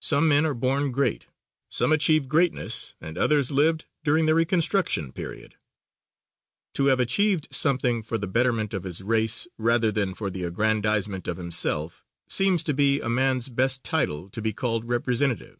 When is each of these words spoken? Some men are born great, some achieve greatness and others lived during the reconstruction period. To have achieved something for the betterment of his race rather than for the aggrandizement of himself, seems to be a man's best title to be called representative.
Some 0.00 0.26
men 0.28 0.46
are 0.46 0.54
born 0.54 0.92
great, 0.92 1.26
some 1.68 1.92
achieve 1.92 2.26
greatness 2.26 2.94
and 3.02 3.18
others 3.18 3.50
lived 3.50 3.84
during 4.02 4.24
the 4.24 4.34
reconstruction 4.34 5.12
period. 5.12 5.56
To 6.72 6.86
have 6.86 6.98
achieved 7.00 7.48
something 7.50 8.02
for 8.02 8.16
the 8.16 8.26
betterment 8.28 8.72
of 8.72 8.84
his 8.84 9.02
race 9.02 9.46
rather 9.58 9.92
than 9.92 10.14
for 10.14 10.30
the 10.30 10.44
aggrandizement 10.44 11.28
of 11.28 11.36
himself, 11.36 12.06
seems 12.30 12.62
to 12.62 12.72
be 12.72 13.02
a 13.02 13.10
man's 13.10 13.50
best 13.50 13.84
title 13.84 14.30
to 14.30 14.40
be 14.40 14.54
called 14.54 14.86
representative. 14.86 15.58